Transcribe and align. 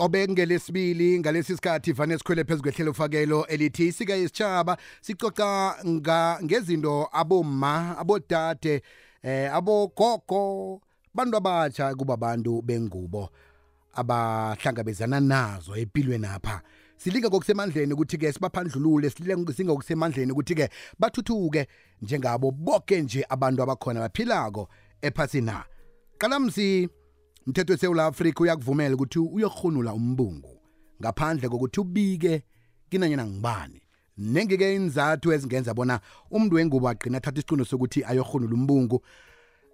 qobe 0.00 0.28
ngelesibili 0.28 1.18
ngalesi 1.18 1.56
sikhathi 1.56 1.92
vane 1.92 2.18
sikhwele 2.18 2.44
phezu 2.44 2.62
kwehlelo 2.62 2.94
fakelo 2.94 3.46
elithi 3.46 3.86
isika 3.86 4.14
yesitshaba. 4.14 4.76
Sicoca 5.00 5.76
ngezinto 6.42 7.08
aboma 7.12 7.98
abodade 7.98 8.82
eh 9.22 9.54
abogogo 9.54 10.80
bantu 11.14 11.36
abatsha 11.36 11.94
kuba 11.94 12.16
bantu 12.16 12.62
bengubo 12.62 13.28
abahlangabezana 13.94 15.20
nazo 15.20 15.76
empilweni 15.76 16.26
apha. 16.26 16.62
Silinga 16.96 17.28
ngokusemandleni 17.28 17.92
ukuthi-ke 17.92 18.32
sibaphandlulule 18.32 19.10
silinga 19.10 19.64
ngokusemandleni 19.64 20.32
ukuthi-ke 20.32 20.68
bathuthuke 20.98 21.66
njengabo 22.02 22.50
bonke 22.50 23.02
nje 23.02 23.24
abantu 23.28 23.62
abakhona 23.62 24.00
baphilako 24.00 24.68
ephasina. 25.02 25.64
Qalamsi 26.18 26.88
umthetho 27.46 27.72
weSouth 27.72 27.98
Africa 27.98 28.40
uyakuvumela 28.40 28.94
ukuthi 28.94 29.18
uyokhunula 29.18 29.94
umbungu 29.94 30.60
ngaphandle 31.00 31.48
kokuthi 31.48 31.80
ubike 31.80 32.42
kinanyana 32.90 33.26
ngibani. 33.26 33.82
Nengike 34.18 34.74
inzathu 34.74 35.32
ezingenza 35.32 35.74
bona 35.74 36.00
umuntu 36.30 36.56
wengubo 36.56 36.88
agcina 36.88 37.18
athatha 37.18 37.38
isicundo 37.38 37.64
sokuthi 37.64 38.04
ayokhunula 38.04 38.54
umbungu 38.54 39.02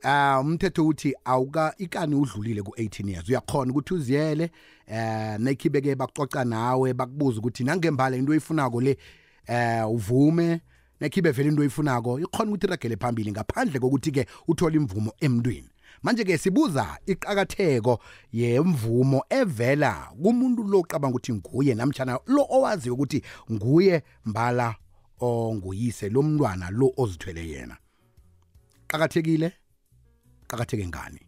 ah 0.03 0.41
umthetho 0.41 0.87
uthi 0.87 1.15
awuka 1.25 1.75
ikani 1.79 2.15
udlulile 2.15 2.61
ku18 2.61 3.11
years. 3.11 3.29
Uyakhona 3.29 3.73
ukuthi 3.73 3.95
uziyele 3.95 4.51
eh 4.87 5.39
nekhibeke 5.39 5.95
bakucoca 5.95 6.45
nawe 6.45 6.95
bakubuza 6.95 7.39
ukuthi 7.39 7.65
nangembala 7.65 8.17
into 8.17 8.33
oyifunako 8.33 8.81
le 8.81 8.99
eh 9.47 9.91
uvume 9.91 10.61
nekhibe 11.01 11.31
vele 11.31 11.49
into 11.49 11.63
oyifunako 11.63 12.21
ikhona 12.21 12.51
ukuthi 12.51 12.67
iragele 12.67 12.97
phambili 12.97 13.33
ngaphandle 13.33 13.81
kokuthi 13.81 14.11
ke 14.13 14.27
uthola 14.49 14.77
imvumo 14.77 15.13
emntwini. 15.21 15.71
Manje 16.03 16.25
ke 16.25 16.39
sibuza 16.39 16.99
iqhakatheko 17.07 18.01
yemvumo 18.33 19.25
evela 19.31 20.09
kumuntu 20.23 20.63
lo 20.63 20.83
cabanga 20.83 21.17
ukuthi 21.17 21.33
nguye 21.33 21.75
namtjana 21.75 22.19
lo 22.27 22.47
owazi 22.51 22.91
ukuthi 22.91 23.23
nguye 23.53 24.03
mbala 24.25 24.75
onguyise 25.21 26.09
lo 26.09 26.23
mntwana 26.23 26.71
lo 26.71 26.93
ozithwele 26.97 27.49
yena. 27.49 27.77
Qakathekile? 28.89 29.53
Qakatheke 30.49 30.87
ngani? 30.87 31.21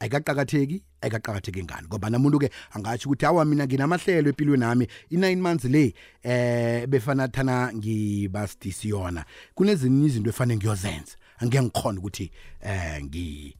Ayikaqakatheki? 0.00 0.82
Ayikaqakatheki 1.00 1.64
ngani? 1.64 1.86
Ngoba 1.86 2.10
namuntu 2.10 2.38
ke 2.38 2.50
angatsho 2.72 3.08
ukuthi 3.08 3.26
awa 3.26 3.44
mina 3.44 3.66
nginamahlelo 3.66 4.28
empilweni 4.28 4.60
nami 4.60 4.88
i9 5.12 5.36
months 5.36 5.64
le 5.64 5.94
eh 6.22 6.86
befana 6.86 7.28
thana 7.28 7.72
ngibasidisi 7.72 8.88
yona. 8.88 9.24
Kunezinye 9.54 10.06
izinto 10.06 10.30
efanele 10.30 10.56
ngiyozenza. 10.56 11.16
Angeke 11.38 11.62
ngikhona 11.62 11.98
ukuthi 11.98 12.30
eh 12.60 13.04
ngi 13.04 13.56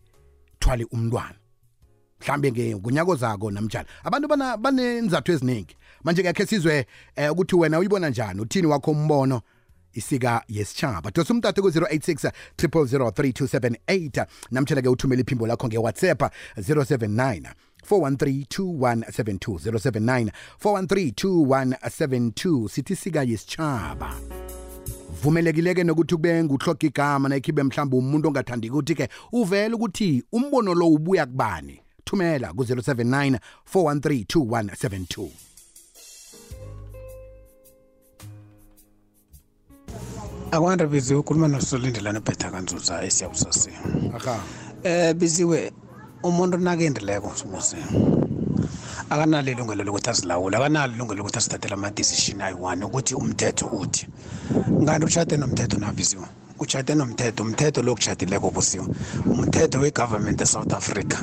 thwale 0.61 0.85
umntwana. 0.85 1.35
Mhlambe 2.21 2.53
ngunyako 2.53 3.17
zako 3.17 3.51
namjalo 3.51 3.89
abantu 4.05 4.29
bana 4.29 4.57
banenzathu 4.57 5.33
eziningi 5.33 5.77
manje 6.05 6.23
ke 6.33 6.47
sizwe 6.47 6.87
eh, 7.17 7.33
ukuthi 7.33 7.57
wena 7.57 7.79
uyibona 7.79 8.11
njani? 8.11 8.41
Uthini 8.41 8.67
wakho 8.67 8.91
umbono? 8.91 9.43
Isika 9.93 10.43
yesitshaba 10.49 11.11
dosa 11.11 11.35
umtatha 11.35 11.63
ku-086 11.63 12.31
0003278 12.57 14.27
namtshela 14.51 14.83
ke 14.83 14.89
uthumela 14.89 15.23
iphimbo 15.23 15.47
lakho 15.47 15.69
ngewhatsapp 15.69 16.23
079 16.57 17.53
413 17.91 18.45
2172 18.47 19.71
079 19.71 20.31
413 20.63 21.13
2172 21.13 22.69
sithi 22.69 22.97
sika 22.97 23.23
yesitshaba 23.23 24.15
vumelekileke 25.23 25.85
nokuthi 25.85 26.15
kube 26.15 26.45
nguhloga 26.45 26.87
igama 26.87 27.29
nakhibe 27.29 27.63
mhlawumbe 27.63 27.97
umuntu 27.97 28.29
ongathandi 28.29 28.71
ukuthi 28.71 28.95
ke 28.95 29.09
uvele 29.33 29.75
ukuthi 29.75 30.25
umbono 30.33 30.75
lo 30.75 30.89
ubuya 30.89 31.27
kubani? 31.27 31.81
Thumela 32.05 32.53
ku-079 32.53 33.39
4132172 33.75 35.29
akwanda 40.51 40.87
biziwe 40.87 41.21
ukhuluma 41.21 41.49
nosolindelana 41.49 42.19
ubhetha 42.19 42.51
kanzuza 42.51 43.05
esiyabusasi 43.05 43.71
aha. 44.17 44.41
Eh 44.83 45.15
biziwe 45.15 45.73
umuntu 46.23 46.59
nakendileko 46.59 47.33
sibuze 47.37 47.77
akanalo 49.11 49.51
ilungelo 49.51 49.85
lokuthi 49.85 50.11
azilawule 50.11 50.57
akanalo 50.57 50.95
ilungelo 50.95 51.19
lokuthi 51.19 51.39
azithathele 51.39 51.75
ama-decision 51.75 52.41
ayi-one 52.41 52.85
ukuthi 52.85 53.15
umthetho 53.15 53.67
uthi. 53.67 54.07
Ngani 54.83 55.05
ushade 55.05 55.37
nomthetho 55.37 55.79
nabiziwe 55.79 56.27
ushade 56.61 56.95
nomthetho 56.95 57.43
umthetho 57.43 57.83
lo 57.83 57.95
kushadileko 57.95 58.51
busiwe 58.51 58.87
umthetho 59.33 59.79
we-government 59.81 60.41
e-south 60.41 60.73
africa. 60.73 61.19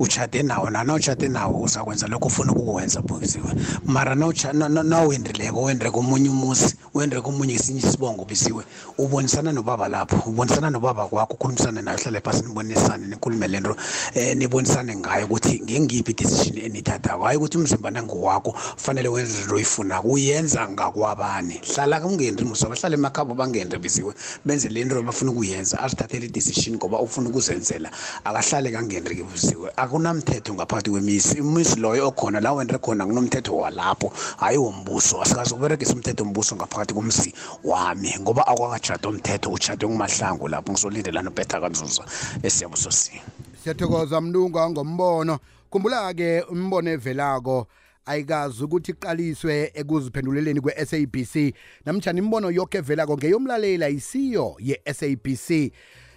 Ushade 0.00 0.42
nawo 0.42 0.70
nana 0.70 0.94
ushade 0.94 1.28
nawo 1.28 1.60
uzakwenza 1.62 2.06
lokho 2.06 2.26
ufuna 2.26 2.52
ukuwenza 2.52 3.02
buziwe 3.02 3.50
mara 3.84 4.14
nawendrileko 4.14 5.62
wendreke 5.62 5.98
omunye 5.98 6.28
umusi 6.28 6.74
wendreke 6.94 7.28
omunye 7.28 7.54
esinye 7.54 7.80
isibongo 7.80 8.24
bisiwe 8.24 8.64
ubonisana 8.98 9.52
nobaba 9.52 9.88
lapho 9.88 10.30
ubonisana 10.30 10.70
nobaba 10.70 11.06
kwakho 11.06 11.34
ukhulumisane 11.34 11.82
nayo 11.82 11.98
hlale 11.98 12.20
phasi 12.20 12.42
nibonisane 12.42 13.06
nikhulume 13.06 13.48
le 13.48 13.60
nto 13.60 13.76
um 14.16 14.38
nibonisane 14.38 14.96
ngayo 14.96 15.26
ukuthi 15.26 15.60
ngengiphi 15.60 16.10
i-decision 16.10 16.58
enithathako 16.58 17.24
hayi 17.24 17.36
ukuthi 17.36 17.58
umzimba 17.58 17.90
nanguwakho 17.90 18.54
fanele 18.76 19.08
wenze 19.08 19.42
into 19.42 19.54
oyifunako 19.54 20.08
uyenza 20.08 20.68
ngakwabani? 20.68 21.60
Hlala 21.74 22.06
ungendri 22.06 22.44
musoba 22.44 22.74
hlale 22.74 22.94
emakhabo 22.94 23.34
bangendri 23.34 23.78
bisiwe 23.78 24.14
benze 24.44 24.68
le 24.68 24.84
nto 24.84 25.02
bafuna 25.02 25.30
ukuyenza 25.30 25.80
azithathele 25.80 26.26
i-decision 26.26 26.76
ngoba 26.76 27.00
ufuna 27.00 27.28
ukuzenzela 27.28 27.90
akahlale 28.24 28.70
kangendri 28.70 29.16
ke 29.16 29.22
bisiwe 29.24 29.70
akunamthetho 29.90 30.54
ngaphakathi 30.54 30.90
kwemisi 30.90 31.40
umisi 31.40 31.80
loyo 31.80 32.08
okhona 32.08 32.40
la 32.40 32.52
wendre 32.52 32.78
khona 32.78 33.06
kunomthetho 33.06 33.56
walapho. 33.56 34.12
Hayi 34.38 34.58
wombuso 34.58 35.22
asikazi 35.22 35.54
ukuberegisa 35.54 35.94
umthetho 35.94 36.24
wombuso 36.24 36.56
ngaphakathi 36.56 36.94
komsi 36.94 37.34
wami 37.64 38.14
ngoba 38.20 38.46
akwakajada 38.46 39.08
umthetho 39.08 39.50
ujade 39.50 39.86
ngumahlangu 39.86 40.48
lapho. 40.48 40.72
Ngizolindelana 40.72 41.30
ubetha 41.30 41.60
kanzuza 41.60 42.04
esiyabusosini 42.42 43.20
siyathokoza 43.62 44.20
mlunga 44.20 44.70
ngombono 44.70 45.38
khumbula-ke 45.70 46.44
umbono 46.50 46.90
evelako 46.90 47.66
ayikazi 48.06 48.64
ukuthi 48.64 48.90
iqaliswe 48.92 49.72
ekuziphenduleleni 49.74 50.60
kwe-sabc 50.60 51.54
namtshana 51.84 52.18
imbono 52.18 52.50
yonke 52.50 52.78
evelako 52.78 53.16
ngeyomlalela 53.16 53.88
isiyo 53.88 54.54
ye-sabc 54.58 55.72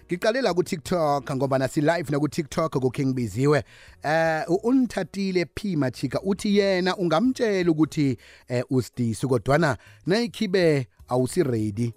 ngiqalela 0.06 0.54
ku-tiktok 0.54 1.36
ngoba 1.36 1.58
nasi-live 1.58 2.10
naku-tiktok 2.10 2.78
kukhe 2.80 3.06
ngibiziwe 3.06 3.64
eh 4.02 4.44
unithathile 4.62 5.44
p 5.44 5.76
machika 5.76 6.20
uthi 6.22 6.58
yena 6.58 6.96
ungamtshela 6.96 7.70
ukuthi 7.70 8.16
eh 8.48 8.64
usidisi 8.70 9.26
kodwana 9.26 9.76
nayikhibe 10.06 10.88
awusi-ready 11.08 11.92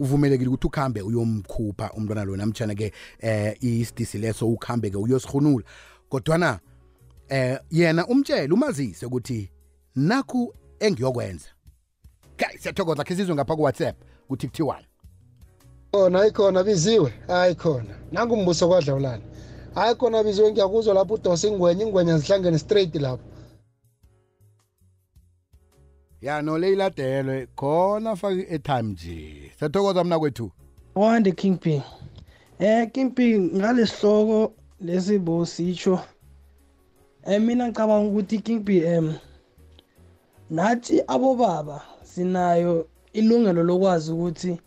uvumelekile 0.00 0.48
ukuthi 0.48 0.66
ukhambe 0.66 1.02
uyomkhupha 1.02 1.92
umntwana 1.92 2.24
lo 2.24 2.36
namtshana 2.36 2.74
ke 2.74 2.92
eh 3.20 3.56
isidisi 3.60 4.18
leso 4.18 4.48
ukhambe 4.48 4.90
ke 4.90 4.96
uyosihunula 4.96 5.64
kodwana 6.08 6.60
eh 7.28 7.58
yena 7.70 8.06
umtshele 8.06 8.54
umazise 8.54 9.06
ukuthi 9.06 9.50
nakhu 9.96 10.54
engiyokwenza. 10.80 11.48
Guys 12.38 12.62
siyathokoza 12.62 13.04
khe 13.04 13.16
sizwe 13.16 13.34
ngapha 13.34 13.56
kuwhatsapp 13.56 13.96
kuthi 14.28 14.48
kuthiwani 14.48 14.89
khona 15.92 16.18
hayi 16.18 16.30
khona 16.30 16.64
biziwe. 16.64 17.12
Hayi 17.26 17.54
khona 17.54 17.94
nangu 18.12 18.34
umbuso 18.34 18.68
kwadlawulana. 18.68 19.22
Hayi 19.74 19.94
khona 19.94 20.24
biziwe 20.24 20.52
ngiyakuzwa 20.52 20.94
lapho 20.94 21.14
udose 21.14 21.48
ingwenya 21.48 21.84
ingwenya 21.84 22.18
zihlangene 22.18 22.58
straight 22.58 22.94
lapho. 22.94 23.24
Ya 26.20 26.42
no 26.42 26.58
leyiladelwe 26.58 27.48
khona 27.56 28.16
faka 28.16 28.34
i-airtime 28.34 28.82
nje. 28.82 29.52
Siyathokoza 29.58 30.04
mna 30.04 30.18
kwethu. 30.18 30.50
Wande 30.94 31.32
kingpin 31.32 31.82
eh 32.58 32.90
kingpin 32.92 33.50
ngalesihloko 33.56 34.52
lesibo 34.80 35.46
sitsho 35.46 36.00
eh 37.26 37.40
mina 37.40 37.68
ngicabanga 37.68 38.08
ukuthi 38.08 38.38
kingpin 38.38 38.84
em 38.84 39.14
nathi 40.50 41.02
abobaba 41.06 41.82
sinayo 42.02 42.86
ilungelo 43.12 43.62
lokwazi 43.62 44.12
ukuthi 44.12 44.60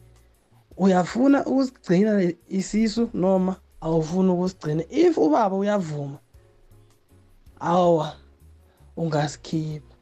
uyafuna 0.78 1.46
ukusigcina 1.46 2.34
isisu 2.50 3.10
noma 3.14 3.56
awufuni 3.82 4.30
ukusigcina. 4.30 4.84
If 4.90 5.18
ubaba 5.18 5.56
uyavuma 5.56 6.18
awa 7.60 8.16
ungasikhipha. 8.98 9.96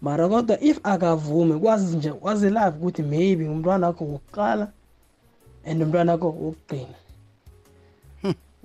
Mara 0.00 0.28
kodwa 0.28 0.60
if 0.60 0.80
akavumi 0.82 1.60
kwazi 1.60 1.96
nje 1.96 2.12
kwazi 2.12 2.46
live 2.46 2.76
ukuthi 2.80 3.02
maybe 3.02 3.48
umntwana 3.48 3.86
wakho 3.86 4.04
wokuqala 4.04 4.72
and 5.64 5.82
umntwana 5.82 6.12
wakho 6.12 6.26
wokugcina. 6.26 6.94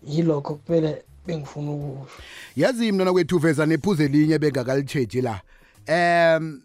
Yilokho 0.08 0.56
kuphela 0.56 0.98
bengifuna 1.26 1.72
ukusho. 1.72 2.22
Yazi 2.56 2.92
mntwana 2.92 3.12
kwethu 3.12 3.40
veza 3.40 3.66
nephuze 3.66 4.06
elinye 4.06 4.40
bengakalitshedi 4.40 5.22
la. 5.22 5.42
Um 5.88 6.62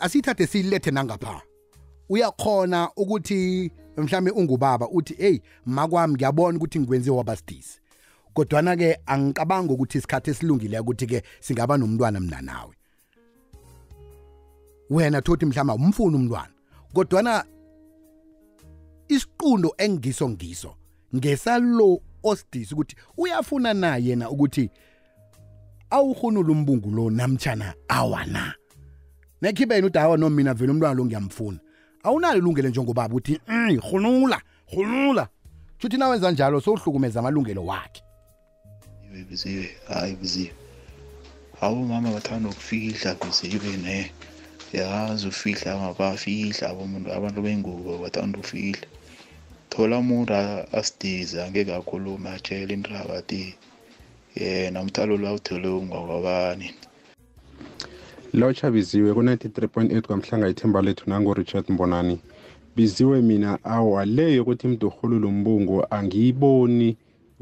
asiyithathe 0.00 0.46
siyilethe 0.46 0.90
nangapha. 0.90 1.42
Uyakhona 2.08 2.90
ukuthi 2.96 3.70
mhlambe 3.96 4.30
ungubaba 4.30 4.88
uthi 4.88 5.14
hey 5.14 5.38
makwami 5.66 6.14
ngiyabona 6.14 6.56
ukuthi 6.56 6.80
ngikwenziwe 6.80 7.16
wabasidisi. 7.16 7.80
Kodwana 8.34 8.76
ke 8.76 8.98
angicabanga 9.06 9.72
ukuthi 9.72 9.98
isikhathi 9.98 10.30
esilungile 10.30 10.78
ukuthi 10.78 11.06
ke 11.06 11.22
singaba 11.40 11.76
nomntwana 11.76 12.20
mina 12.20 12.40
nawe. 12.40 12.74
Wena 14.90 15.22
thothi 15.22 15.46
mhlawumbe 15.46 15.84
umfuna 15.84 16.16
umntwana. 16.16 16.52
Kodwana 16.92 17.44
isiqundo 19.08 19.74
engiso 19.78 20.28
ngiso 20.28 20.74
ngesalo 21.16 22.00
osidisi 22.22 22.74
ukuthi 22.74 22.96
uyafuna 23.16 23.74
na 23.74 23.96
yena 23.96 24.30
ukuthi 24.30 24.70
awuhunula 25.90 26.52
umbungu 26.52 26.90
lo 26.90 27.10
namtjana 27.10 27.74
awana 27.88 28.54
nekhibe 29.42 29.74
yena 29.74 29.86
udawa 29.86 30.16
noma 30.16 30.36
mina 30.36 30.54
vele 30.54 30.72
umntwana 30.72 30.94
lo 30.94 31.04
ngiyamfuna. 31.04 31.58
Awunalo 32.02 32.38
ilungelo 32.38 32.68
njengobaba 32.68 33.14
uthi 33.14 33.40
"Mm, 33.48 33.78
hunula 33.80 34.40
hunula 34.66 35.28
shuthi 35.78 35.96
nawenza 35.96 36.30
njalo 36.30 36.60
sowuhlukumeza 36.60 37.20
amalungelo 37.20 37.64
wakhe. 37.66 38.02
Iwe 39.12 39.24
biziwe 39.24 39.70
hayi 39.88 40.14
biziwe. 40.16 40.52
Abomama 41.60 42.10
bathanda 42.12 42.48
ukufihla 42.48 43.14
biziwe 43.14 43.76
ne? 43.76 44.10
Yazi 44.72 45.28
ufihla 45.28 45.76
mabafihla 45.78 46.70
abomuntu 46.70 47.12
abantu 47.12 47.42
bengubo 47.42 47.98
bathanda 47.98 48.38
ukufihla. 48.38 48.86
Thola 49.70 49.98
umuntu 49.98 50.34
a- 50.34 50.66
asidize 50.72 51.42
angeke 51.42 51.74
akhulume 51.74 52.30
atshele 52.30 52.74
indaba 52.74 53.18
ati 53.18 53.54
yena 54.36 54.80
umthalo 54.80 55.16
lo 55.16 55.28
awuthole 55.28 55.68
ungakwabani 55.68 56.74
lotsha 58.32 58.70
biziwe 58.70 59.14
ku-93.8 59.14 60.00
kwamhlanga 60.06 60.48
ithemba 60.48 60.82
lethu 60.82 61.10
nango-richard 61.10 61.70
mbonani. 61.70 62.20
Biziwe 62.76 63.22
mina 63.22 63.58
awa 63.64 64.04
le 64.04 64.34
yokuthi 64.34 64.68
mntu 64.68 64.86
urhulule 64.86 65.26
umbungu 65.26 65.86
angiyiboni 65.90 66.96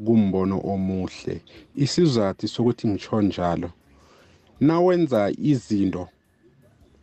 kumbono 0.05 0.61
omuhle. 0.64 1.43
Isizathu 1.76 2.49
sokuthi 2.49 2.88
ngitsho 2.88 3.23
njalo 3.23 3.70
nawenza 4.61 5.32
izinto 5.38 6.08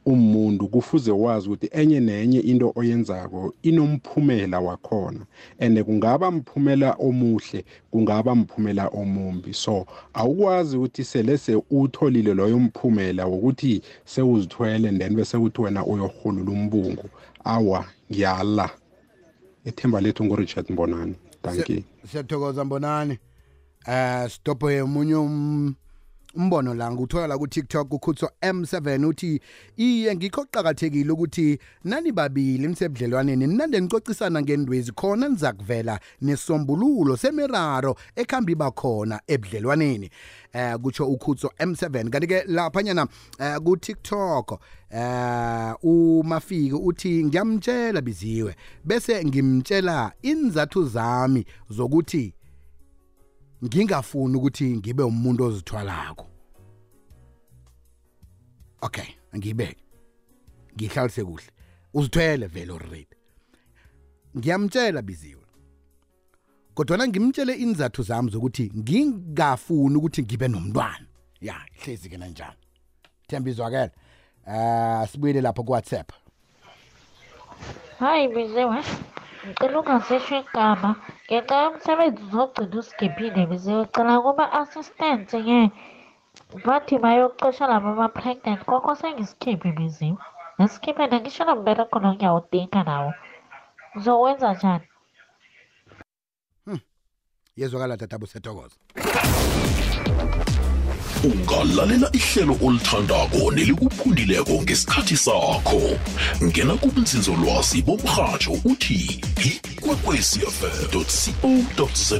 umuntu 0.06 0.68
kufuze 0.68 1.12
wazi 1.12 1.48
ukuthi 1.48 1.70
enye 1.72 2.00
nenye 2.00 2.40
into 2.40 2.72
oyenzako 2.76 3.54
inomphumela 3.64 4.60
wakhona. 4.60 5.26
And 5.60 5.84
kungaba 5.84 6.32
mphumela 6.32 6.96
omuhle 7.00 7.66
kungaba 7.92 8.36
mphumela 8.36 8.88
omumbi. 8.88 9.54
So 9.54 9.86
awukwazi 10.14 10.78
ukuthi 10.78 11.04
sele 11.04 11.38
se 11.38 11.62
utholile 11.72 12.34
loyo 12.34 12.60
mphumela 12.60 13.26
wokuthi 13.26 13.82
sewuzithwele 14.06 14.98
then 14.98 15.16
bese 15.16 15.38
kuthi 15.38 15.62
wena 15.62 15.86
uyorhulula 15.86 16.52
umbungu. 16.52 17.10
Awa 17.44 17.86
ngiyala. 18.12 18.70
Ethemba 19.66 20.02
lethu 20.02 20.26
ngurichard 20.26 20.70
mbonani. 20.70 21.16
Thank 21.42 21.70
you. 21.70 21.84
siyathokoza 22.12 22.66
mbonani. 22.66 23.18
Eh 23.88 24.30
stophe 24.30 24.82
umunye 24.82 25.16
um- 25.16 25.76
umbono 26.36 26.74
la 26.74 26.92
nguthola 26.92 27.28
la 27.28 27.38
ku 27.38 27.48
TikTok 27.48 27.94
ukhutswa 27.94 28.32
M7 28.42 29.06
uthi 29.06 29.42
iye 29.78 30.16
ngikho 30.16 30.46
qhakathekile 30.46 31.12
ukuthi 31.12 31.60
nani 31.84 32.12
babili 32.12 32.68
msebudlelwaneni 32.68 33.48
nande 33.48 33.80
nicocisana 33.80 34.42
ngendwezi 34.42 34.92
khona 34.92 35.30
niza 35.30 35.54
kuvela 35.54 36.00
nesombululo 36.22 37.18
semiraro 37.18 37.96
ekhambi 38.16 38.56
bakhona 38.56 39.22
ebudlelwaneni. 39.28 40.10
Eh 40.54 40.76
kutsho 40.76 41.08
ukhutswa 41.08 41.52
M7 41.60 42.10
kanti 42.10 42.28
ke 42.28 42.44
laphanyana 42.48 43.08
eh, 43.40 43.58
ku 43.64 43.78
TikTok 43.78 44.60
eh 44.90 45.74
umafiki 45.84 46.74
uthi 46.74 47.26
ngiyamtshela 47.26 48.02
biziwe 48.02 48.56
bese 48.84 49.26
ngimtshela 49.26 50.12
inzathu 50.22 50.86
zami 50.86 51.46
zokuthi 51.70 52.35
ngingafuni 53.64 54.38
ukuthi 54.38 54.78
ngibe 54.78 55.04
umuntu 55.04 55.44
ozithwalako. 55.44 56.28
Okay 58.82 59.08
angiyibeke 59.32 59.84
ngihlalise 60.76 61.24
kuhle. 61.24 61.52
Uzithwele 61.94 62.48
vele 62.48 62.74
already 62.74 63.16
ngiyamtshela 64.38 65.02
biziwe. 65.02 65.42
Kodwa 66.74 67.08
ngimtshele 67.08 67.54
inzathu 67.54 68.04
zami 68.04 68.32
zokuthi 68.32 68.72
ngingafuni 68.78 69.96
ukuthi 69.98 70.24
ngibe 70.24 70.48
nomntwana. 70.48 71.08
Ya 71.42 71.66
hlezi 71.72 72.10
ke 72.10 72.18
nanjalo. 72.18 72.58
Thembizwakela 73.28 73.92
eh 74.48 75.08
sibuyele 75.10 75.42
lapho 75.42 75.64
ku 75.64 75.72
WhatsApp 75.72 76.12
Hayi 78.00 78.28
biziwe, 78.28 78.84
ngicela 79.46 79.80
ungasisho 79.80 80.36
igama 80.44 80.90
ngenxa 81.26 81.56
yomsebenzi 81.64 82.22
uzogcina 82.26 82.76
usigiphile 82.82 83.42
biziwe 83.50 83.84
cela 83.94 84.14
kuma-assistant-ke 84.24 85.60
bathi 86.66 86.96
bayocesha 87.04 87.68
laba 87.72 87.90
ama-pregnant. 87.94 88.62
Koko 88.66 88.92
sengisikhiphe 89.00 89.70
biziwe 89.78 90.18
ngisikhiphele 90.58 91.16
ngisho 91.20 91.44
nombereko 91.46 91.96
lo 92.04 92.10
ngiyawudinga 92.14 92.82
nawo. 92.84 93.12
Uzowenza 93.96 94.54
njani? 94.54 94.88
Yezwakala 97.60 97.98
tatabo 97.98 98.26
sethokoza 98.26 98.76
ungalalela 101.26 102.10
ihlelo 102.14 102.58
olithandako 102.62 103.52
nelikuphundileko 103.52 104.54
ngesikhathi 104.62 105.18
sakho. 105.18 105.82
Ngena 106.44 106.74
kubunzinzolwazi 106.76 107.82
bomrhatsho 107.82 108.54
uthi 108.66 109.22
ikwekwecfm 109.46 110.90
co 110.92 111.90
za 111.94 112.18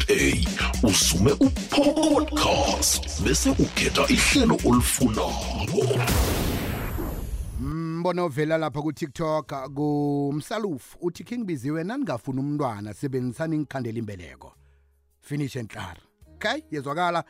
usume 0.84 1.32
upodcast 1.32 3.22
bese 3.24 3.50
ukhetha 3.50 4.08
ihlelo 4.08 4.58
olifunako. 4.66 6.00
Mbono 7.60 8.26
ovela 8.26 8.58
lapha 8.58 8.82
ku 8.82 8.94
TikTok 8.94 9.54
kumsalufu 9.76 10.98
uthi 11.02 11.24
King 11.24 11.46
Biziwe 11.46 11.84
naningafuna 11.84 12.42
umntwana 12.42 12.94
sebenzisani 12.94 13.58
ngikhandela 13.58 14.00
imbeleko. 14.00 14.54
Finish 15.22 15.56
and 15.56 15.70
clear 15.70 15.98
okay 16.36 16.62
yezwakala. 16.72 17.24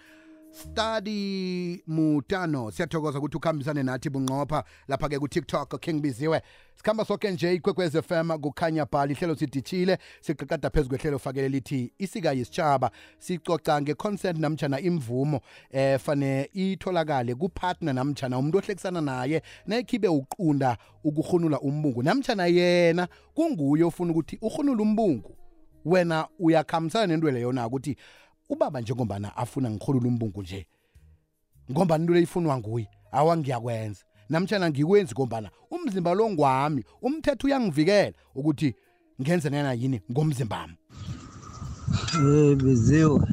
Study 0.55 1.83
mutano. 1.87 2.71
Siyathokoza 2.71 3.19
ukuthi 3.19 3.37
ukhambisane 3.37 3.83
nathi 3.83 4.09
bunqopha 4.09 4.63
lapha 4.87 5.09
ke 5.09 5.19
ku 5.19 5.27
TikTok 5.27 5.81
King 5.81 6.01
Biziwe. 6.01 6.41
Sikhamba 6.75 7.05
sonke 7.05 7.31
nje 7.31 7.53
ikwekwez 7.53 7.97
FM 8.01 8.39
kukhanya 8.39 8.85
bhali 8.85 9.13
ihlelo 9.13 9.35
sidishile 9.35 9.97
siqaqada 10.21 10.69
phezulu 10.69 10.89
kwehlelo 10.89 11.19
fakele 11.19 11.49
lithi 11.49 11.93
isika 11.99 12.31
yisitshaba. 12.31 12.91
Sicoca 13.19 13.81
nge-consent 13.81 14.39
namtjana 14.39 14.79
imvumo 14.79 15.41
eh 15.71 15.99
fane 15.99 16.49
itholakale 16.53 17.35
kupartner 17.35 17.93
namtjana 17.93 18.37
umuntu 18.37 18.57
ohlekisana 18.57 19.01
naye 19.01 19.41
nekhibe 19.67 20.07
uqunda 20.07 20.77
ukuhunula 21.03 21.59
umbungu. 21.59 22.03
Namtjana 22.03 22.47
yena 22.47 23.07
kunguye 23.33 23.83
ofuna 23.83 24.11
ukuthi 24.11 24.37
uhunule 24.41 24.81
umbungu 24.81 25.37
wena 25.85 26.27
uyakhambisana 26.39 27.07
nento 27.07 27.31
leyo 27.31 27.51
na? 27.51 27.67
Ukuthi 27.67 27.95
ubaba 28.49 28.81
njengombana 28.81 29.37
afuna 29.37 29.69
ngihulula 29.71 30.07
umbungu 30.07 30.41
nje 30.41 30.67
ngombana 31.71 32.01
into 32.03 32.13
leyifunwa 32.13 32.57
nguye 32.57 32.87
awa 33.11 33.37
ngiyakwenza 33.37 34.03
namtshana 34.29 34.69
ngikwenzi 34.69 35.13
ngombana 35.13 35.49
umzimba 35.71 36.13
lo 36.13 36.29
ngwami 36.29 36.83
umthetho 37.01 37.47
uyangivikela 37.47 38.13
ukuthi 38.35 38.75
ngenze 39.21 39.49
nena 39.49 39.73
yini 39.73 40.01
ngomzimbami 40.11 40.77
Eh 42.17 42.55
biziwe. 42.55 43.27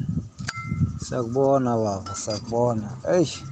Sakubona 1.07 1.77
baba, 1.77 2.15
sakubona. 2.15 2.89
Eish. 3.13 3.43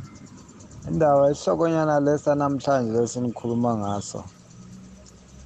Indaba 0.88 1.30
esihlokonyana 1.32 2.00
lesa 2.00 2.36
namhlanje 2.36 2.92
lesinikhuluma 2.92 3.72
ngaso. 3.78 4.24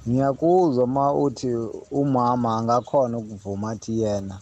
Ngiyakuzwa 0.06 0.86
ma 0.86 1.06
uthi 1.24 1.50
umama 1.90 2.48
angakhona 2.58 3.18
ukuvuma 3.18 3.70
athi 3.70 3.92
yena 4.02 4.36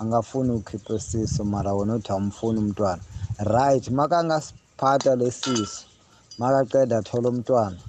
angafuni 0.00 0.50
ukhipha 0.52 0.94
isiso 0.94 1.44
mara 1.44 1.74
wena 1.74 1.94
uthi 1.94 2.12
awumfuni 2.12 2.58
umntwana. 2.58 3.02
Right, 3.38 3.90
makangasiphatha 3.90 5.16
lesiso. 5.16 5.84
Makaqeda 6.38 6.98
athola 6.98 7.28
umntwana. 7.28 7.80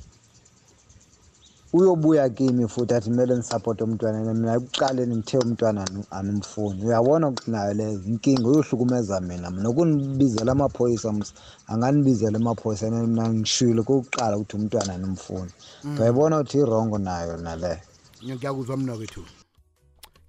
uyobuya 1.73 2.29
kimi 2.29 2.67
futhi 2.67 2.93
athi 2.93 3.09
kumele 3.09 3.33
ngisaphote 3.37 3.83
umntwana 3.83 4.33
mina 4.33 4.55
ekuqaleni 4.57 5.15
ngithe 5.15 5.37
umntwana 5.45 5.81
animfuni 6.17 6.79
uyabona 6.83 7.27
nayo 7.47 7.73
le 7.79 7.87
inkinga 8.09 8.47
uyohlukumeza 8.49 9.15
mina 9.27 9.47
nokunibizela 9.63 10.51
amaphoyisa 10.51 11.09
mus 11.15 11.29
anganibizela 11.71 12.37
amaphoyisa 12.39 12.87
and 12.87 13.07
mina 13.07 13.23
ngishilo 13.33 13.81
kokuqala 13.87 14.35
ukuthi 14.35 14.55
umntwana 14.57 14.91
animfuni 14.97 15.51
uyayibona 15.97 16.35
ukuthi 16.39 16.57
irongo 16.59 16.97
nayo 16.97 17.37
naleyo 17.45 17.79
ngiyakuzwa 18.23 18.77
mna 18.77 18.93
kwethu 18.99 19.23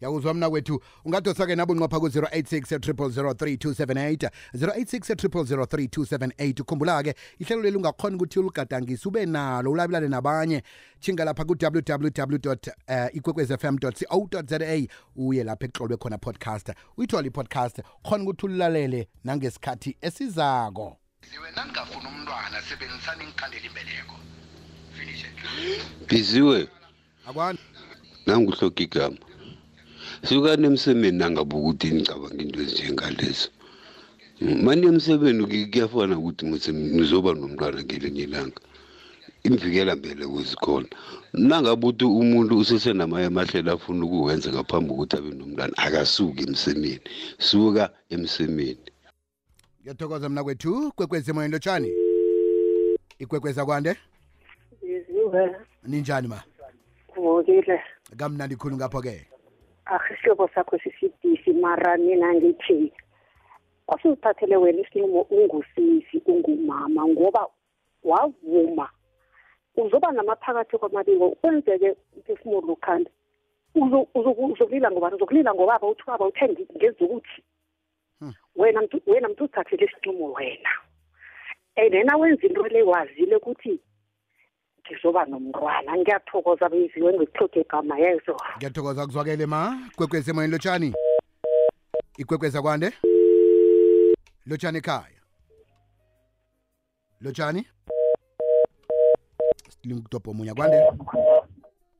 ngiyakuzwa 0.02 0.34
mna 0.34 0.50
kwethu 0.50 0.82
ungadosa-ke 1.04 1.56
nabunqopha 1.56 2.00
ku-086 2.00 2.78
3278 2.78 4.30
086 4.54 5.14
3278 5.14 6.60
ukhumbula-ke 6.62 7.14
ihlelo 7.38 7.62
leli 7.62 7.76
ungakhona 7.76 8.16
ukuthi 8.16 8.38
uligadangise 8.38 9.08
ube 9.08 9.26
nalo 9.26 9.70
ulabelane 9.70 10.08
nabanye. 10.08 10.62
Chinga 11.00 11.24
lapha 11.24 11.44
ku-www 11.44 12.52
uh, 12.52 13.16
ikwekwezfm 13.16 13.78
co 13.78 13.90
za 14.46 14.58
uye 15.16 15.44
lapha 15.44 15.66
ekuhlolwe 15.66 15.96
khona 15.96 16.18
podcast. 16.18 16.72
Uyithole 16.96 17.28
i-podcast 17.28 17.82
khona 18.02 18.24
ukuthi 18.24 18.46
ulilalele 18.46 19.08
nangesikhathi 19.24 19.96
esizako. 20.00 20.98
Liwe 21.32 21.50
nangafuna 21.56 22.08
umntwana 22.08 22.62
sebenzisani 22.68 23.24
ngikhandela 23.24 23.66
imbeleko 23.66 24.14
biziwe. 26.08 26.68
Akwani. 27.26 27.58
Nanguhloka 28.26 28.82
igama. 28.82 29.31
Sukani 30.24 30.66
emsemeni 30.66 31.18
nangabe 31.18 31.56
ukuthi 31.56 31.90
nicabanga 31.90 32.42
into 32.42 32.60
ezinjengalezo. 32.62 33.48
Mani 34.40 34.86
emsebeni 34.86 35.46
ki- 35.46 35.66
kuyafana 35.66 36.18
ukuthi 36.18 36.46
ngise- 36.46 36.72
ngizoba 36.72 37.34
nomntwana 37.34 37.82
ngelinye 37.82 38.22
ilanga. 38.22 38.60
Imvikela 39.44 39.96
mbele 39.96 40.26
kwezikhona 40.26 40.86
nangabe 41.32 41.86
uthi 41.86 42.04
umuntu 42.04 42.58
usesenamaye 42.58 43.26
amahlelo 43.26 43.72
afuna 43.72 44.04
ukuwenza 44.06 44.50
ngaphambi 44.52 44.90
kokuthi 44.90 45.16
abe 45.16 45.30
nomntwana 45.30 45.72
akasuki 45.76 46.42
emsemeni. 46.46 47.00
Suka 47.38 47.90
emsemeni. 48.10 48.78
Ngiyathokoza 49.82 50.28
mna 50.28 50.44
kwethu 50.44 50.92
kwekwezi 50.96 51.30
emoyeni 51.30 51.52
lotshani 51.52 51.90
ikwekweza 53.18 53.64
kwande? 53.64 53.96
Biziwe 54.82 55.50
ninjani 55.86 56.28
ma? 56.28 56.42
Kuvukile 57.06 57.80
kamnandi 58.16 58.56
khulu 58.56 58.76
ngapho-ke. 58.76 59.26
Asihlobo 59.94 60.48
sakho 60.54 60.78
sisidisi 60.78 61.52
mara 61.52 61.96
mina 61.96 62.34
ngithi 62.34 62.92
kwasizithathele 63.86 64.56
wena 64.56 64.80
isinqumo 64.82 65.20
ungusisi 65.30 66.22
ungumama 66.26 67.08
ngoba 67.08 67.46
wavuma. 68.04 68.88
Uzoba 69.76 70.12
namaphakathi 70.12 70.78
kwamabiko 70.78 71.30
kwenzeke 71.30 71.96
umphefumulo 72.16 72.72
ukhanda 72.72 73.10
Uzo- 73.74 74.08
uzo- 74.14 74.36
uzokulila 74.52 74.90
ngobani 74.90 75.16
uzokulila 75.16 75.54
ngobaba 75.54 75.86
uthi 75.88 76.02
baba 76.06 76.26
uthe 76.26 76.44
ngi- 76.48 76.66
ngenza 76.76 77.04
ukuthi 77.04 77.42
wena 78.56 78.82
mntu 78.82 79.00
wena 79.06 79.28
mntu 79.28 79.44
uzithathele 79.44 79.84
isinqumo 79.86 80.32
wena. 80.32 80.70
And 81.76 81.94
yena 81.94 82.16
wenza 82.16 82.46
into 82.46 82.62
le 82.68 82.82
wazile 82.82 83.36
ukuthi 83.36 83.80
ngizoba 84.86 85.24
nomntwana. 85.24 85.96
Ngiyathokoza 85.96 86.68
beziwe 86.68 87.12
ngikuhloge 87.12 87.60
igama 87.60 87.98
yezo 87.98 88.36
ngiyathokoza 88.56 89.06
kuzwakele 89.06 89.46
ma 89.46 89.78
kwekwezi 89.96 90.30
emoyeni 90.30 90.52
lotshani. 90.52 90.94
Ikwekweza 92.18 92.62
kwande 92.62 92.92
lotshani 94.46 94.78
ekhaya. 94.78 95.20
Lotshani? 97.20 97.66
Lingudobho 99.84 100.30
omunye 100.30 100.54
kwande 100.54 100.78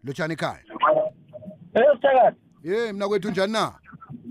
lotshani 0.05 0.33
ekhaya. 0.33 0.63
Hey 1.75 1.83
Sithakathi, 1.95 2.41
ye 2.65 2.93
mna 2.93 3.09
kwethu 3.09 3.31
njani 3.31 3.53
na? 3.53 3.73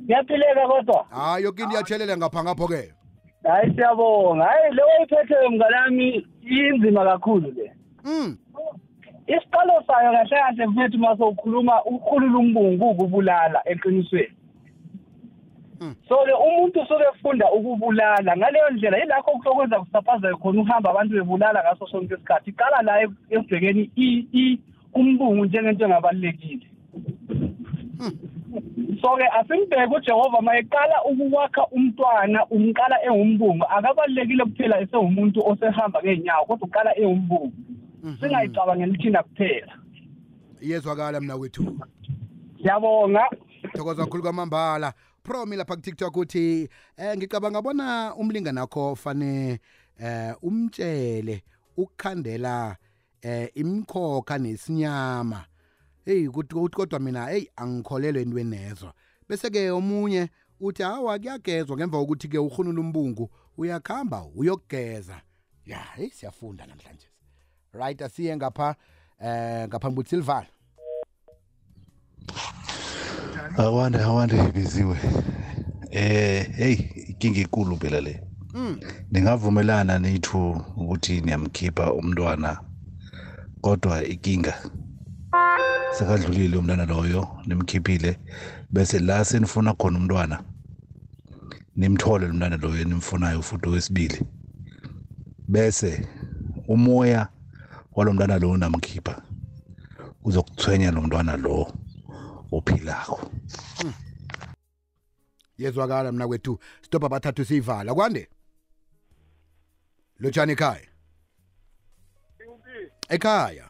Ngiyaphileka 0.03 0.67
kodwa. 0.67 1.05
hayi 1.09 1.43
yoke 1.43 1.61
into 1.63 1.73
iyatshelela 1.75 2.17
ngapha 2.17 2.43
ngapho-ke. 2.43 2.93
Hayi 3.43 3.75
siyabonga. 3.75 4.45
Hayi 4.45 4.73
le 4.75 4.83
oyiphethe 4.83 5.49
mnganami 5.49 6.27
inzima 6.41 7.03
kakhulu 7.05 7.51
le. 7.51 7.80
Mm. 8.03 8.37
Isiqalo 9.27 9.83
sayo 9.87 10.11
kahle 10.11 10.29
kahle 10.29 10.67
mfethu 10.67 10.97
mase 10.99 11.23
ukhuluma 11.23 11.83
ukhulula 11.85 12.37
umbungu 12.37 12.89
ukubulala 12.89 13.61
eqinisweni. 13.65 14.35
So 16.07 16.15
ke 16.25 16.33
umuntu 16.33 16.81
usuke 16.81 17.03
efunda 17.13 17.51
ukubulala 17.51 18.37
ngaleyo 18.37 18.69
ndlela 18.69 18.97
yilakho 18.97 19.31
kusokwenza 19.31 19.79
kusaphazeke 19.79 20.35
khona 20.35 20.61
uhamba 20.61 20.89
abantu 20.89 21.13
bebulala 21.13 21.63
ngaso 21.63 21.87
sonke 21.87 22.13
isikhathi. 22.13 22.49
Iqala 22.49 22.81
la 22.81 23.01
ekubhekeni 23.29 23.91
i 23.95 24.27
i 24.33 24.59
umbungu 24.93 25.45
njengento 25.45 25.85
engabalulekile. 25.85 26.67
so-ke 29.01 29.27
asimbheke 29.39 29.95
ujehova 29.95 30.41
ma 30.41 30.57
eqala 30.57 31.03
ukuwakha 31.09 31.65
umntwana 31.71 32.45
umqala 32.45 33.03
engumbungu 33.05 33.65
akabalulekile 33.65 34.43
kuphela 34.43 34.81
esewumuntu 34.81 35.39
osehamba 35.49 35.99
ngey'nyawo 36.03 36.45
kodwa 36.45 36.67
uqala 36.67 36.91
ewumbungu 36.99 37.53
singayicabangeli 38.19 38.97
thina 38.97 39.23
kuphela 39.23 39.81
iyezwakala 40.61 41.21
mna 41.21 41.37
kwethu. 41.37 41.79
Siyabonga. 42.61 43.29
Thokoza 43.73 44.03
kakhulu 44.03 44.23
kwamambala. 44.23 44.93
Promi 45.23 45.55
lapha 45.55 45.75
kutiktok 45.75 46.17
uthi 46.17 46.69
eh 46.97 47.17
ngicabanga 47.17 47.61
bona 47.61 48.15
umlingani 48.15 48.55
nakho 48.55 48.95
fane 48.95 49.59
eh 49.99 50.35
umtshele 50.41 51.43
ukukhandela 51.77 52.77
eh 53.21 53.49
imkhokha 53.53 54.37
nesinyama. 54.37 55.45
Hey 56.05 56.27
kuthi 56.27 56.55
kuthi 56.55 56.75
kodwa 56.75 56.99
mina 56.99 57.25
hey 57.25 57.45
angikholelwe 57.55 58.21
entweni 58.21 58.49
nezo 58.49 58.93
bese 59.29 59.49
ke 59.49 59.71
omunye 59.71 60.29
uthi 60.59 60.83
hawa 60.83 61.19
kuyagezwa 61.19 61.77
ngemva 61.77 61.97
kokuthi 61.97 62.27
ke 62.27 62.37
uhunula 62.37 62.79
umbungu 62.81 63.29
uyakhamba 63.57 64.25
uyokugeza. 64.35 65.21
Ya 65.65 65.77
hey 65.77 66.09
siyafunda 66.09 66.65
namhlanje. 66.65 67.10
Right 67.73 68.01
asiye 68.01 68.37
ngapha 68.37 68.75
eh 69.19 69.67
ngaphambi 69.67 69.93
ukuthi 69.93 70.09
silvala 70.09 70.47
awande 73.57 73.99
awande 73.99 74.51
biziwe. 74.51 74.97
Eh 75.91 76.55
hey 76.55 76.73
inkinga 77.07 77.39
enkulu 77.39 77.77
phela 77.77 78.01
le. 78.01 78.23
Mm. 78.53 78.79
Ningavumelana 79.11 79.99
nithu 79.99 80.51
ukuthi 80.77 81.21
niyamkhipha 81.21 81.93
umntwana 81.93 82.61
kodwa 83.61 84.05
inkinga 84.05 84.53
sekadlulile 85.97 86.57
umntwana 86.57 86.85
loyo 86.85 87.27
nimkhiphile. 87.45 88.19
Bese 88.69 88.99
la 88.99 89.25
senifuna 89.25 89.73
khona 89.73 89.97
umntwana 89.97 90.43
nimthole 91.75 92.27
lo 92.27 92.33
mntwana 92.33 92.57
loyo 92.57 92.83
nimfunayo 92.83 93.41
futhi 93.41 93.69
owesibili. 93.69 94.25
Bese 95.47 96.07
umoya 96.67 97.27
walo 97.95 98.13
mntwana 98.13 98.39
lowo 98.39 98.57
namkhipha 98.57 99.21
uzokuthwenya 100.23 100.91
lo 100.91 101.01
mntwana 101.01 101.37
lo 101.37 101.73
ophilako. 102.51 103.21
Yezwakala 105.57 106.11
mna 106.11 106.27
kwethu 106.27 106.59
stop 106.81 107.03
abathathu 107.03 107.45
siyivala. 107.45 107.93
Kwande? 107.93 108.29
Lotshani 110.19 110.51
ekhaya? 110.51 110.87
Ekhaya? 113.09 113.69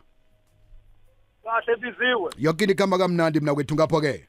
Kahle 1.44 1.76
biziwe 1.76 2.32
yoke 2.38 2.64
into 2.64 2.74
ikhamba 2.74 2.98
kamnandi 2.98 3.40
mna 3.40 3.54
kwethu 3.54 3.76
ngapho-ke? 3.76 4.28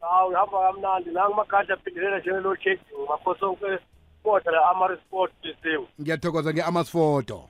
Hawu 0.00 0.32
ihamba 0.32 0.58
kamnandi. 0.60 1.10
Nangumagadla 1.10 1.74
aphindelela 1.74 2.18
njengelo 2.18 2.56
shading 2.56 3.08
maphosonke 3.08 3.78
kodwa 4.22 4.52
la 4.52 4.70
amari 4.70 4.96
sport 5.06 5.32
biziwe 5.42 5.88
ngiyathokoza 6.00 6.52
nge-amasfoto. 6.52 7.48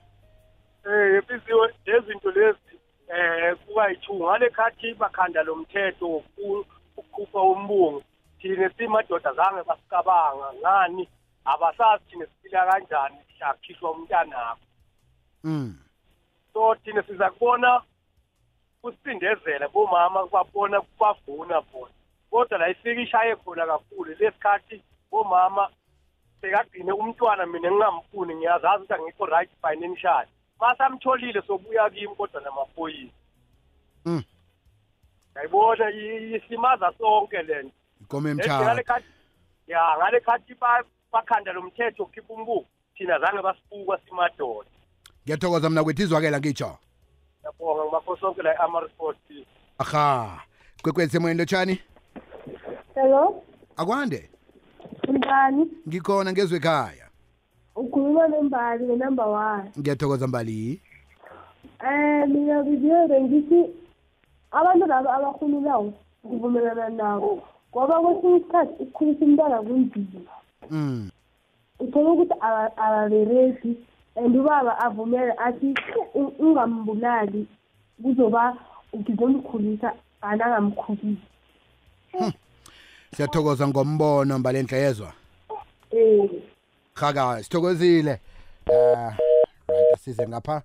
Eh 0.85 1.21
biziwe 1.27 1.73
lezinto 1.85 2.31
lezi 2.31 2.79
eh 3.07 3.55
kuba 3.65 3.89
yi-two 3.89 4.15
ngale 4.15 4.49
khathi 4.49 4.93
bakhanda 4.93 5.43
lo 5.43 5.55
mthetho 5.55 6.05
woku- 6.07 6.65
ukukhupha 6.97 7.41
umbungu. 7.41 8.03
Thina 8.39 8.69
simadoda 8.69 9.33
zange 9.33 9.63
basicabanga 9.63 10.53
ngani? 10.53 11.09
Abasazi 11.45 12.03
thina 12.09 12.25
siphila 12.25 12.65
kanjani 12.71 13.15
mhlakhishwa 13.35 13.91
umntanakho. 13.91 14.59
Mm. 15.43 15.75
So 16.53 16.75
thina 16.75 17.03
siza 17.03 17.29
kubona 17.31 17.81
kusindezela 18.81 19.67
bomama 19.67 20.25
babona 20.27 20.81
bavuna 20.99 21.61
bona. 21.61 21.93
Kodwa 22.31 22.57
la 22.57 22.69
ifika 22.69 23.01
ishaye 23.01 23.35
khona 23.35 23.65
kakhulu 23.65 24.09
lesikhathi 24.19 24.81
bomama 25.11 25.69
sekagcine 26.41 26.91
umntwana 26.91 27.45
mina 27.45 27.71
ngingamfuni 27.71 28.35
ngiyazazi 28.35 28.83
ukuthi 28.83 28.93
angikho 28.93 29.25
right 29.25 29.49
financial 29.61 30.25
masamtholile 30.59 31.41
sobuya 31.47 31.89
kimi 31.89 32.15
kodwa 32.15 32.41
namaphoyisa. 32.41 33.13
Mm. 34.05 34.23
yayibona 35.35 35.89
i- 35.91 36.35
isimaza 36.35 36.93
sonke 36.97 37.41
lento 37.41 37.71
ikomo 38.01 38.21
ngale 38.21 38.31
emthatha 38.31 38.83
khathi 38.83 39.07
ya 39.67 39.81
ngale 39.97 40.19
khathi 40.19 40.53
ba- 40.55 40.83
bakhanda 41.11 41.53
lo 41.53 41.61
mthetho 41.61 42.03
ukhipha 42.03 42.33
umbuku 42.33 42.65
thina 42.97 43.19
zange 43.19 43.41
basibuka 43.41 43.99
simadoda. 44.09 44.69
Ngiyathokoza 45.25 45.69
mna 45.69 45.83
kwethu 45.83 46.01
izwakela 46.03 46.39
ngitsho 46.39 46.77
yabonga 47.43 47.83
ngibakho 47.83 48.17
sonke 48.17 48.41
la 48.41 48.53
i-amasport 48.53 49.17
aha. 49.77 50.41
Kwekwezi 50.81 51.17
emoyeni 51.17 51.39
lotshani? 51.39 51.81
Hello? 52.95 53.43
Akwande? 53.77 54.29
Mbani 55.09 55.67
ngikhona 55.87 56.31
ngezwe 56.31 56.57
ekhaya. 56.57 57.04
Ukhuluma 58.15 58.27
nombali 58.27 58.85
ngenumber 58.85 59.25
one. 59.27 59.71
Ngiyathokoza 59.79 60.27
mbali. 60.27 60.79
Um 61.81 62.29
mina 62.29 62.63
biziwe 62.63 63.21
ngithi 63.21 63.65
abantu 64.51 64.85
labo 64.87 65.09
abakhululayo 65.11 65.93
ngivumelana 66.25 66.89
nabo 66.89 67.43
ngoba 67.71 67.99
kwesinye 67.99 68.37
isikhathi 68.37 68.73
ukukhulisa 68.83 69.25
umntwana 69.25 69.61
kunzima. 69.61 70.31
Mm. 70.71 71.09
Uthola 71.79 72.09
ukuthi 72.11 72.33
aba- 72.41 72.77
ababereki 72.77 73.75
and 74.15 74.35
ubaba 74.35 74.79
avumele 74.79 75.33
athi 75.37 75.75
"U- 76.15 76.33
ungambulali 76.39 77.45
kuzoba 78.01 78.55
ngizomkhulisa 78.95 79.93
anangamkhulisi 80.21 81.17
siyathokoza 83.11 83.67
ngombono 83.67 84.39
mbalenhle 84.39 84.77
yezwa? 84.77 85.11
Um 85.91 86.29
hakayo 86.95 87.43
sithokozile. 87.43 88.19
Um 88.69 89.13
right 89.67 89.93
asize 89.93 90.27
ngapha 90.27 90.61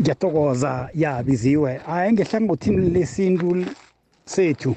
ngiyathokoza 0.00 0.90
yabiziwe. 0.94 1.76
Hayi 1.86 2.12
ngehlangothini 2.12 2.90
lesintu 2.90 3.66
sethu. 4.24 4.76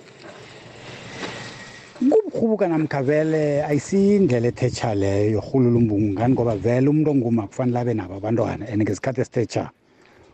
Kubuhubuka 2.10 2.68
namkha 2.68 3.04
vele 3.04 3.64
ayisiyindlela 3.64 4.48
etetsha 4.48 4.96
leyo 4.96 5.40
rhulula 5.40 5.78
umbungani 5.78 6.34
ngoba 6.34 6.56
vele 6.56 6.88
umuntu 6.90 7.12
onguma 7.12 7.48
kufanele 7.48 7.80
abe 7.80 7.94
nabo 7.94 8.16
abantwana 8.16 8.68
and 8.68 8.82
ngesikhathi 8.82 9.22
esitetsha 9.22 9.72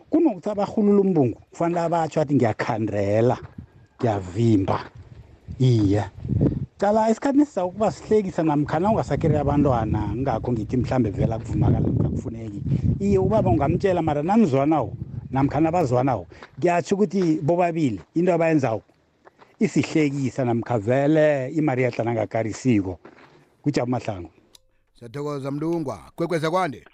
kunokuthi 0.09 0.49
abarhulula 0.49 1.01
umbungu 1.01 1.39
kufanele 1.51 1.79
abatsho 1.81 2.21
athi 2.21 2.35
ngiyakhandela 2.35 3.37
ngiyavimba. 3.99 5.00
Iye. 5.59 6.03
Cala 6.77 7.09
esikhathini 7.09 7.43
esiza 7.43 7.65
ukuba 7.65 7.91
sihlekisa 7.91 8.43
namkhana 8.43 8.89
ungasakeri 8.89 9.37
abantwana 9.37 10.15
ngakho 10.15 10.51
ngithi 10.51 10.77
mhlambe 10.77 11.09
vele 11.09 11.33
akuvumakala 11.33 11.87
akufuneki. 12.05 12.61
Iye 12.99 13.17
ubaba 13.17 13.49
ungamtshela 13.49 14.01
mara 14.01 14.23
nanizwanawo 14.23 14.93
namkhana 15.31 15.69
abazwanawo 15.69 16.27
kuyatsho 16.59 16.95
ukuthi 16.95 17.39
bobabili 17.41 18.01
into 18.15 18.33
abayenzawo 18.33 18.81
isihlekisa 19.59 20.45
namkha 20.45 20.79
vele 20.79 21.49
imari 21.49 21.83
yahlala 21.83 22.13
ngakarisiko 22.13 22.99
kujabu 23.61 23.91
mahlangu 23.91 24.31
siyathokoza 24.93 25.51
mlungwa. 25.51 26.11
Kwekweza 26.15 26.51
kwande? 26.51 26.85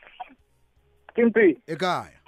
Kimpi. 1.16 1.58
Ekhaya. 1.68 2.20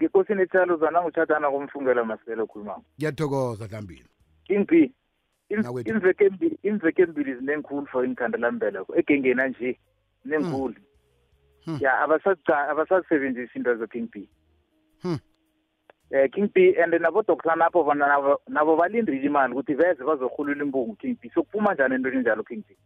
Ngikosini 0.00 0.42
ithalo 0.42 0.76
zana 0.76 1.02
nguthathana 1.02 1.50
komfungela 1.50 2.04
masele 2.04 2.42
okhulumako. 2.42 2.84
Ngiyathokoza 2.98 3.68
dlambile 3.68 4.06
kimpi. 4.44 4.92
Imveke 5.90 6.28
mbili 6.30 6.58
imveke 6.62 7.06
mbili 7.06 7.34
zinenkhulu 7.34 7.86
for 7.86 8.04
inkhandelambeleko 8.04 8.96
egengeni 8.96 9.40
anje 9.42 9.78
zinenkhulu. 10.24 10.74
Ya 11.80 11.92
abasaca- 12.06 12.68
abasazisebenzisi 12.70 13.58
into 13.58 13.74
zo 13.76 13.86
king 13.86 14.08
b. 14.12 14.28
Hmm. 15.02 15.18
eh 16.10 16.30
king 16.30 16.50
b 16.54 16.76
and 16.82 16.94
nabodoktar 17.00 17.56
napho 17.56 17.84
bona 17.84 18.06
nabo- 18.48 18.76
balindile 18.76 19.22
imali 19.26 19.52
ukuthi 19.52 19.74
veze 19.74 20.04
bazorhulula 20.04 20.62
imbungu 20.64 20.96
king 20.96 21.16
b. 21.20 21.30
Sokuphuma 21.34 21.74
njani 21.74 21.94
entweni 21.94 22.20
njalo 22.20 22.42
king 22.42 22.62
b? 22.68 22.76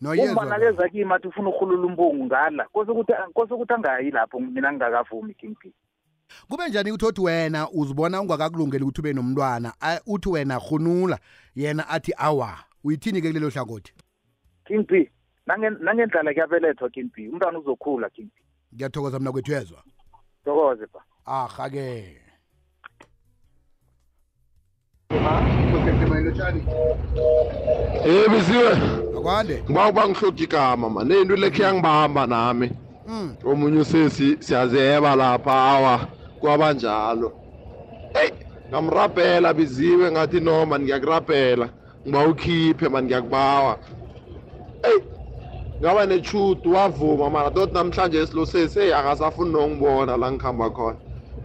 Noyezwa 0.00 0.32
uma 0.32 0.44
nakeza 0.58 0.88
kimi 0.88 1.12
athi 1.12 1.28
ufuna 1.28 1.48
ukurhulula 1.48 1.86
umbungu 1.86 2.24
ngala 2.24 2.64
kose 2.68 2.90
ukuthi 3.54 3.72
angayi 3.72 4.10
lapho 4.10 4.40
mina 4.40 4.72
ngingakavumi 4.72 5.34
king 5.34 5.56
b. 5.64 5.72
kube 6.48 6.68
njani 6.68 6.90
ukuthi 6.92 7.06
othi 7.06 7.20
wena 7.20 7.70
uzibona 7.70 8.20
ungakakulungeli 8.20 8.84
ukuthi 8.84 9.00
ube 9.00 9.12
nomntwana 9.12 9.72
a- 9.80 10.00
uthi 10.06 10.28
wena 10.28 10.58
rhunula 10.58 11.18
yena 11.54 11.88
athi 11.88 12.12
awa 12.16 12.58
uyithini-ke 12.84 13.28
kulelo 13.28 13.48
hlangothi 13.50 13.92
king 14.66 14.86
b 14.86 15.10
nange- 15.46 15.82
nangendlala 15.84 16.32
kuyabelethwa 16.32 16.90
king 16.90 17.10
b 17.16 17.28
umntwana 17.28 17.58
uzokhula 17.58 18.10
king 18.10 18.28
b 18.34 18.42
ngiyathokoza 18.74 19.18
mna 19.18 19.32
kwethu 19.32 19.52
yezwa 19.52 19.82
tokoze 20.44 20.86
ba 20.92 21.00
aha-ke 21.26 22.20
Eh 28.04 28.28
bisiwe. 28.30 28.72
Akwande. 29.18 29.62
Ngiba 29.64 29.88
uba 29.88 30.08
ngihloka 30.08 30.42
igama 30.42 30.90
man. 30.90 31.08
Nento 31.08 31.36
lekhe 31.36 31.62
yangibamba 31.62 32.26
nami. 32.26 32.70
Mm. 33.08 33.36
Omunye 33.44 33.80
usesi 33.80 34.36
siyazeba 34.40 35.16
lapha 35.16 35.52
awa 35.52 36.08
kwabanjalo. 36.44 37.32
Hey, 38.14 38.30
ngamrabhela 38.68 39.54
biziwe 39.54 40.12
ngathi 40.12 40.40
no 40.40 40.66
man 40.66 40.82
ngiyakurabhela. 40.82 41.68
Ngiba 42.06 42.28
ukhiphe 42.28 42.88
man 42.88 43.04
ngiyakubawa. 43.04 43.78
Hey, 44.82 44.98
ngaba 45.80 46.06
nechudu 46.06 46.72
wavuma 46.72 47.30
mara 47.30 47.50
tot 47.50 47.72
namhlanje 47.72 48.18
esilo 48.18 48.46
sesi 48.46 48.78
hey 48.78 48.94
akasafuni 48.94 49.52
nongibona 49.52 50.16
la 50.16 50.32
ngikhamba 50.32 50.70
khona. 50.70 50.98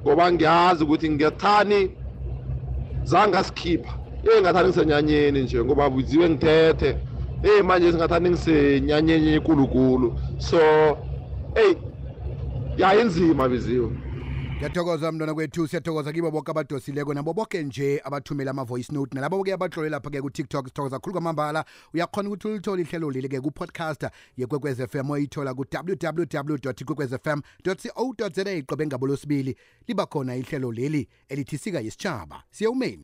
Ngoba 0.03 0.31
ngiyazi 0.31 0.83
ukuthi 0.83 1.09
ngiyathani 1.09 1.89
zange 3.03 3.37
asikhipha 3.37 3.93
eh 4.23 4.41
ngathani 4.41 4.69
ngisenyanyeni 4.69 5.41
nje 5.41 5.63
ngoba 5.63 5.89
buziwe 5.89 6.29
ngithethe 6.29 6.97
eh 7.43 7.63
manje 7.63 7.91
singathani 7.91 8.29
ngisenyanyeni 8.29 9.33
ekulukulu 9.33 10.19
so 10.37 10.59
hey 11.55 11.73
yayinzima 12.77 13.49
biziwe 13.49 14.08
ngiyathokoza 14.59 15.11
mntwana 15.11 15.33
kwethu 15.33 15.67
siyathokoza 15.67 16.13
kibo 16.13 16.31
boke 16.31 16.51
abadosileko 16.51 17.13
nabo 17.13 17.33
boke 17.33 17.63
nje 17.63 18.01
abathumela 18.03 18.51
ama-voice 18.51 18.93
note 18.93 19.15
nalabo-ke 19.15 19.53
abatlole 19.53 19.89
lapha-ke 19.89 20.21
kutiktok. 20.21 20.67
Sithokoza 20.67 20.99
khulu 20.99 21.13
kwamambala. 21.13 21.65
Uyakhona 21.93 22.29
ukuthi 22.29 22.47
ulithole 22.47 22.81
ihlelo 22.81 23.11
leli-ke 23.11 23.41
kupodcast 23.41 24.07
yekwekwez 24.37 24.81
fm 24.87 25.09
oyithola 25.11 25.53
ku-www 25.53 26.83
kwekwez 26.85 27.15
fm 27.23 27.41
co 27.63 27.73
za 28.29 28.61
qobe 28.67 28.87
ngabo 28.87 29.07
losibili 29.07 29.55
liba 29.87 30.05
khona 30.05 30.35
ihlelo 30.35 30.71
leli 30.71 31.07
elithi 31.29 31.57
sika 31.57 31.79
yisitshaba 31.79 32.43
siyewumeni 32.51 32.97